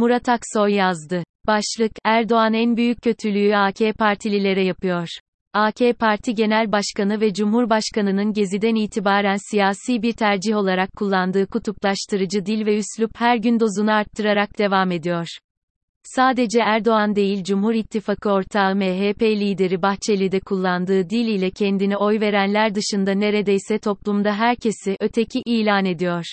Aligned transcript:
Murat 0.00 0.28
Aksoy 0.28 0.74
yazdı. 0.74 1.24
Başlık, 1.46 1.92
Erdoğan 2.04 2.54
en 2.54 2.76
büyük 2.76 3.02
kötülüğü 3.02 3.56
AK 3.56 3.78
Partililere 3.98 4.64
yapıyor. 4.64 5.08
AK 5.52 5.98
Parti 5.98 6.34
Genel 6.34 6.72
Başkanı 6.72 7.20
ve 7.20 7.32
Cumhurbaşkanı'nın 7.32 8.32
geziden 8.32 8.74
itibaren 8.74 9.36
siyasi 9.50 10.02
bir 10.02 10.12
tercih 10.12 10.56
olarak 10.56 10.92
kullandığı 10.92 11.46
kutuplaştırıcı 11.46 12.46
dil 12.46 12.66
ve 12.66 12.78
üslup 12.78 13.10
her 13.14 13.36
gün 13.36 13.60
dozunu 13.60 13.92
arttırarak 13.92 14.58
devam 14.58 14.90
ediyor. 14.90 15.26
Sadece 16.04 16.60
Erdoğan 16.60 17.16
değil 17.16 17.44
Cumhur 17.44 17.74
İttifakı 17.74 18.30
ortağı 18.30 18.74
MHP 18.74 19.22
lideri 19.22 19.82
Bahçeli 19.82 20.32
de 20.32 20.40
kullandığı 20.40 21.10
dil 21.10 21.26
ile 21.26 21.50
kendine 21.50 21.96
oy 21.96 22.20
verenler 22.20 22.74
dışında 22.74 23.12
neredeyse 23.12 23.78
toplumda 23.78 24.34
herkesi 24.34 24.96
öteki 25.00 25.42
ilan 25.46 25.84
ediyor. 25.84 26.24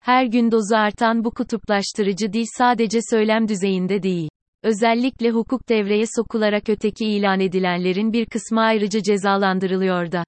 Her 0.00 0.24
gün 0.24 0.50
dozu 0.50 0.76
artan 0.76 1.24
bu 1.24 1.30
kutuplaştırıcı 1.30 2.32
dil 2.32 2.44
sadece 2.58 2.98
söylem 3.10 3.48
düzeyinde 3.48 4.02
değil. 4.02 4.28
Özellikle 4.62 5.30
hukuk 5.30 5.68
devreye 5.68 6.04
sokularak 6.16 6.68
öteki 6.68 7.06
ilan 7.06 7.40
edilenlerin 7.40 8.12
bir 8.12 8.26
kısmı 8.26 8.60
ayrıca 8.60 9.02
cezalandırılıyor 9.02 10.12
da. 10.12 10.24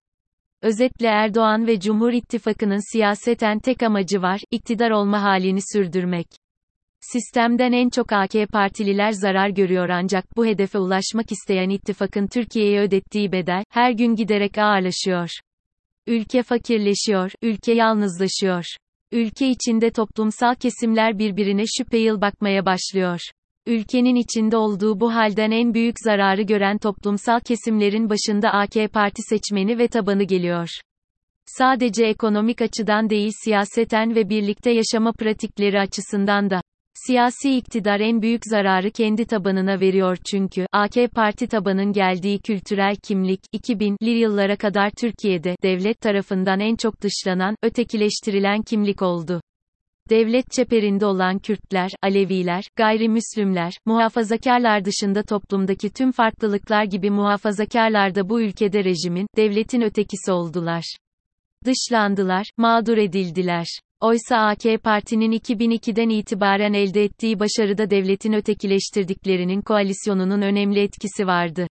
Özetle 0.63 1.07
Erdoğan 1.07 1.67
ve 1.67 1.81
Cumhur 1.81 2.13
İttifakı'nın 2.13 2.93
siyaseten 2.93 3.59
tek 3.59 3.83
amacı 3.83 4.23
var, 4.23 4.41
iktidar 4.51 4.91
olma 4.91 5.23
halini 5.23 5.61
sürdürmek. 5.73 6.27
Sistemden 7.01 7.73
en 7.73 7.89
çok 7.89 8.13
AK 8.13 8.33
partililer 8.53 9.13
zarar 9.13 9.49
görüyor 9.49 9.89
ancak 9.89 10.37
bu 10.37 10.47
hedefe 10.47 10.79
ulaşmak 10.79 11.33
isteyen 11.33 11.71
ittifakın 11.71 12.27
Türkiye'ye 12.27 12.81
ödettiği 12.81 13.33
bedel, 13.33 13.65
her 13.71 13.91
gün 13.91 14.15
giderek 14.15 14.59
ağırlaşıyor. 14.59 15.31
Ülke 16.07 16.43
fakirleşiyor, 16.43 17.33
ülke 17.43 17.73
yalnızlaşıyor. 17.73 18.65
Ülke 19.13 19.49
içinde 19.49 19.91
toplumsal 19.91 20.55
kesimler 20.55 21.19
birbirine 21.19 21.65
şüpheyil 21.79 22.21
bakmaya 22.21 22.67
başlıyor. 22.67 23.21
Ülkenin 23.67 24.15
içinde 24.15 24.57
olduğu 24.57 25.01
bu 25.01 25.15
halden 25.15 25.51
en 25.51 25.75
büyük 25.75 25.95
zararı 26.05 26.43
gören 26.43 26.79
toplumsal 26.79 27.41
kesimlerin 27.41 28.11
başında 28.11 28.51
AK 28.51 28.93
Parti 28.93 29.23
seçmeni 29.23 29.79
ve 29.79 29.89
tabanı 29.89 30.25
geliyor. 30.25 30.69
Sadece 31.47 32.05
ekonomik 32.05 32.63
açıdan 32.63 33.11
değil 33.11 33.33
siyaseten 33.45 34.15
ve 34.15 34.29
birlikte 34.29 34.71
yaşama 34.71 35.13
pratikleri 35.13 35.81
açısından 35.81 36.51
da. 36.51 36.61
Siyasi 36.95 37.57
iktidar 37.57 38.01
en 38.01 38.23
büyük 38.23 38.47
zararı 38.47 38.91
kendi 38.91 39.25
tabanına 39.25 39.81
veriyor 39.81 40.19
çünkü, 40.31 40.67
AK 40.73 40.95
Parti 41.15 41.47
tabanın 41.47 41.93
geldiği 41.93 42.39
kültürel 42.39 42.97
kimlik, 42.97 43.41
2000'li 43.55 44.11
yıllara 44.11 44.57
kadar 44.57 44.91
Türkiye'de, 44.91 45.57
devlet 45.63 46.01
tarafından 46.01 46.61
en 46.61 46.77
çok 46.77 47.03
dışlanan, 47.03 47.57
ötekileştirilen 47.63 48.63
kimlik 48.63 49.03
oldu. 49.03 49.41
Devlet 50.11 50.53
çeperinde 50.53 51.07
olan 51.07 51.39
Kürtler, 51.39 51.91
Aleviler, 52.03 52.65
gayrimüslimler, 52.77 53.73
muhafazakarlar 53.87 54.85
dışında 54.85 55.23
toplumdaki 55.23 55.91
tüm 55.91 56.13
farklılıklar 56.13 56.85
gibi 56.85 57.11
muhafazakarlar 57.11 58.15
da 58.15 58.29
bu 58.29 58.41
ülkede 58.41 58.85
rejimin, 58.85 59.27
devletin 59.37 59.81
ötekisi 59.81 60.33
oldular. 60.33 60.97
Dışlandılar, 61.65 62.51
mağdur 62.57 62.97
edildiler. 62.97 63.67
Oysa 64.03 64.37
AK 64.37 64.83
Parti'nin 64.83 65.33
2002'den 65.33 66.09
itibaren 66.09 66.73
elde 66.73 67.05
ettiği 67.05 67.41
başarıda 67.41 67.91
devletin 67.91 68.33
ötekileştirdiklerinin 68.33 69.61
koalisyonunun 69.61 70.43
önemli 70.43 70.81
etkisi 70.81 71.27
vardı. 71.27 71.67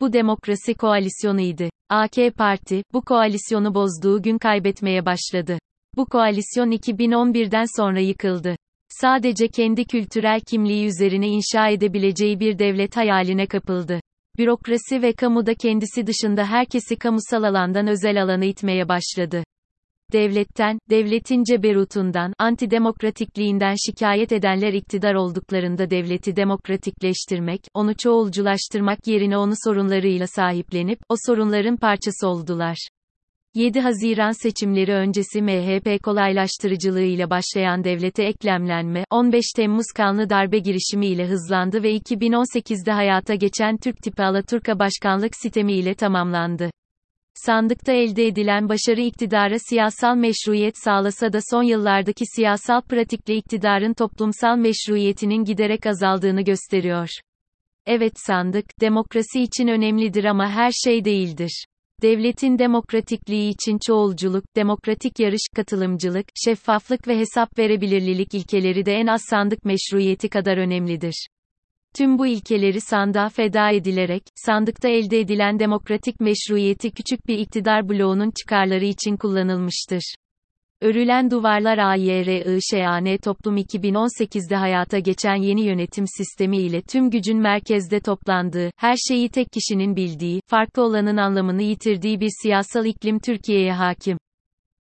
Bu 0.00 0.12
demokrasi 0.12 0.74
koalisyonuydu. 0.74 1.64
AK 1.88 2.14
Parti, 2.38 2.82
bu 2.92 3.02
koalisyonu 3.02 3.74
bozduğu 3.74 4.22
gün 4.22 4.38
kaybetmeye 4.38 5.06
başladı. 5.06 5.58
Bu 5.96 6.06
koalisyon 6.06 6.70
2011'den 6.70 7.64
sonra 7.76 8.00
yıkıldı. 8.00 8.56
Sadece 8.88 9.48
kendi 9.48 9.84
kültürel 9.84 10.40
kimliği 10.40 10.86
üzerine 10.86 11.28
inşa 11.28 11.68
edebileceği 11.68 12.40
bir 12.40 12.58
devlet 12.58 12.96
hayaline 12.96 13.46
kapıldı. 13.46 14.00
Bürokrasi 14.38 15.02
ve 15.02 15.12
kamuda 15.12 15.54
kendisi 15.54 16.06
dışında 16.06 16.46
herkesi 16.46 16.96
kamusal 16.96 17.42
alandan 17.42 17.86
özel 17.86 18.22
alana 18.22 18.44
itmeye 18.44 18.88
başladı 18.88 19.42
devletten, 20.12 20.78
devletin 20.90 21.44
ceberutundan, 21.44 22.32
antidemokratikliğinden 22.38 23.74
şikayet 23.86 24.32
edenler 24.32 24.72
iktidar 24.72 25.14
olduklarında 25.14 25.90
devleti 25.90 26.36
demokratikleştirmek, 26.36 27.60
onu 27.74 27.94
çoğulculaştırmak 27.96 29.06
yerine 29.06 29.38
onu 29.38 29.52
sorunlarıyla 29.64 30.26
sahiplenip, 30.26 30.98
o 31.08 31.14
sorunların 31.26 31.76
parçası 31.76 32.28
oldular. 32.28 32.76
7 33.54 33.80
Haziran 33.80 34.42
seçimleri 34.42 34.92
öncesi 34.92 35.42
MHP 35.42 36.02
kolaylaştırıcılığıyla 36.02 37.30
başlayan 37.30 37.84
devlete 37.84 38.24
eklemlenme, 38.24 39.04
15 39.10 39.44
Temmuz 39.56 39.86
kanlı 39.96 40.30
darbe 40.30 40.58
girişimi 40.58 41.06
ile 41.06 41.26
hızlandı 41.26 41.82
ve 41.82 41.96
2018'de 41.96 42.92
hayata 42.92 43.34
geçen 43.34 43.76
Türk 43.76 44.02
tipi 44.02 44.22
Alaturka 44.22 44.78
başkanlık 44.78 45.36
sistemi 45.36 45.72
ile 45.72 45.94
tamamlandı. 45.94 46.70
Sandıkta 47.44 47.92
elde 47.92 48.26
edilen 48.26 48.68
başarı 48.68 49.00
iktidara 49.00 49.58
siyasal 49.58 50.16
meşruiyet 50.16 50.74
sağlasa 50.84 51.32
da 51.32 51.38
son 51.50 51.62
yıllardaki 51.62 52.24
siyasal 52.36 52.82
pratikle 52.82 53.36
iktidarın 53.36 53.94
toplumsal 53.94 54.56
meşruiyetinin 54.56 55.44
giderek 55.44 55.86
azaldığını 55.86 56.42
gösteriyor. 56.42 57.08
Evet 57.86 58.12
sandık, 58.16 58.64
demokrasi 58.80 59.42
için 59.42 59.68
önemlidir 59.68 60.24
ama 60.24 60.50
her 60.50 60.70
şey 60.84 61.04
değildir. 61.04 61.64
Devletin 62.02 62.58
demokratikliği 62.58 63.52
için 63.52 63.78
çoğulculuk, 63.86 64.44
demokratik 64.56 65.20
yarış, 65.20 65.42
katılımcılık, 65.56 66.26
şeffaflık 66.44 67.08
ve 67.08 67.18
hesap 67.18 67.58
verebilirlilik 67.58 68.34
ilkeleri 68.34 68.86
de 68.86 68.92
en 68.92 69.06
az 69.06 69.22
sandık 69.30 69.64
meşruiyeti 69.64 70.28
kadar 70.28 70.56
önemlidir. 70.56 71.26
Tüm 71.96 72.18
bu 72.18 72.26
ilkeleri 72.26 72.80
sandığa 72.80 73.28
feda 73.28 73.70
edilerek, 73.70 74.22
sandıkta 74.34 74.88
elde 74.88 75.20
edilen 75.20 75.58
demokratik 75.58 76.20
meşruiyeti 76.20 76.90
küçük 76.90 77.28
bir 77.28 77.38
iktidar 77.38 77.88
bloğunun 77.88 78.32
çıkarları 78.40 78.84
için 78.84 79.16
kullanılmıştır. 79.16 80.14
Örülen 80.82 81.30
Duvarlar 81.30 81.78
AYRIŞAN 81.78 83.16
Toplum 83.24 83.56
2018'de 83.56 84.56
hayata 84.56 84.98
geçen 84.98 85.34
yeni 85.34 85.64
yönetim 85.64 86.04
sistemi 86.06 86.58
ile 86.58 86.82
tüm 86.82 87.10
gücün 87.10 87.38
merkezde 87.38 88.00
toplandığı, 88.00 88.70
her 88.76 88.96
şeyi 89.08 89.28
tek 89.28 89.52
kişinin 89.52 89.96
bildiği, 89.96 90.40
farklı 90.46 90.82
olanın 90.82 91.16
anlamını 91.16 91.62
yitirdiği 91.62 92.20
bir 92.20 92.30
siyasal 92.42 92.86
iklim 92.86 93.18
Türkiye'ye 93.18 93.72
hakim. 93.72 94.18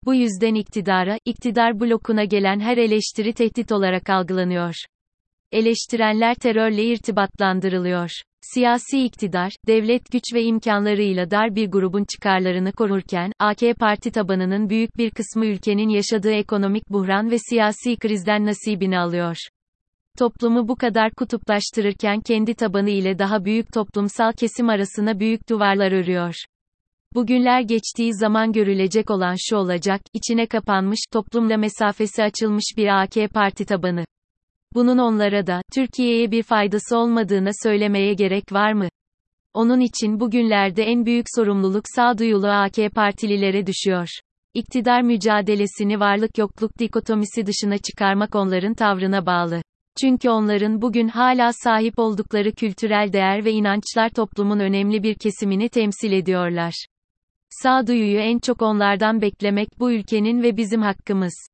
Bu 0.05 0.13
yüzden 0.13 0.55
iktidara, 0.55 1.17
iktidar 1.25 1.79
blokuna 1.79 2.23
gelen 2.23 2.59
her 2.59 2.77
eleştiri 2.77 3.33
tehdit 3.33 3.71
olarak 3.71 4.09
algılanıyor. 4.09 4.75
Eleştirenler 5.55 6.35
terörle 6.35 6.83
irtibatlandırılıyor. 6.83 8.09
Siyasi 8.41 9.05
iktidar, 9.05 9.51
devlet 9.67 10.11
güç 10.11 10.23
ve 10.33 10.43
imkanlarıyla 10.43 11.31
dar 11.31 11.55
bir 11.55 11.71
grubun 11.71 12.05
çıkarlarını 12.13 12.71
korurken, 12.71 13.31
AK 13.39 13.59
Parti 13.79 14.11
tabanının 14.11 14.69
büyük 14.69 14.97
bir 14.97 15.11
kısmı 15.11 15.45
ülkenin 15.45 15.89
yaşadığı 15.89 16.31
ekonomik 16.31 16.89
buhran 16.89 17.31
ve 17.31 17.37
siyasi 17.49 17.95
krizden 17.95 18.45
nasibini 18.45 18.99
alıyor. 18.99 19.37
Toplumu 20.17 20.67
bu 20.67 20.75
kadar 20.75 21.11
kutuplaştırırken 21.11 22.21
kendi 22.21 22.53
tabanı 22.53 22.89
ile 22.89 23.19
daha 23.19 23.45
büyük 23.45 23.73
toplumsal 23.73 24.31
kesim 24.31 24.69
arasına 24.69 25.19
büyük 25.19 25.49
duvarlar 25.49 25.91
örüyor. 25.91 26.35
Bugünler 27.13 27.61
geçtiği 27.61 28.13
zaman 28.13 28.51
görülecek 28.51 29.11
olan 29.11 29.35
şu 29.49 29.55
olacak, 29.55 30.01
içine 30.13 30.45
kapanmış, 30.45 30.99
toplumla 31.13 31.57
mesafesi 31.57 32.23
açılmış 32.23 32.73
bir 32.77 33.03
AK 33.03 33.33
Parti 33.33 33.65
tabanı. 33.65 34.05
Bunun 34.75 34.97
onlara 34.97 35.47
da, 35.47 35.61
Türkiye'ye 35.73 36.31
bir 36.31 36.43
faydası 36.43 36.97
olmadığını 36.97 37.51
söylemeye 37.63 38.13
gerek 38.13 38.51
var 38.51 38.73
mı? 38.73 38.89
Onun 39.53 39.79
için 39.79 40.19
bugünlerde 40.19 40.83
en 40.83 41.05
büyük 41.05 41.25
sorumluluk 41.35 41.83
sağduyulu 41.95 42.47
AK 42.47 42.75
partililere 42.95 43.67
düşüyor. 43.67 44.07
İktidar 44.53 45.01
mücadelesini 45.01 45.99
varlık 45.99 46.37
yokluk 46.37 46.79
dikotomisi 46.79 47.45
dışına 47.45 47.77
çıkarmak 47.77 48.35
onların 48.35 48.73
tavrına 48.73 49.25
bağlı. 49.25 49.61
Çünkü 50.01 50.29
onların 50.29 50.81
bugün 50.81 51.07
hala 51.07 51.53
sahip 51.53 51.99
oldukları 51.99 52.51
kültürel 52.51 53.13
değer 53.13 53.45
ve 53.45 53.51
inançlar 53.51 54.09
toplumun 54.09 54.59
önemli 54.59 55.03
bir 55.03 55.15
kesimini 55.15 55.69
temsil 55.69 56.11
ediyorlar. 56.11 56.85
Sağduyuyu 57.49 58.19
en 58.19 58.39
çok 58.39 58.61
onlardan 58.61 59.21
beklemek 59.21 59.67
bu 59.79 59.91
ülkenin 59.91 60.43
ve 60.43 60.57
bizim 60.57 60.81
hakkımız. 60.81 61.47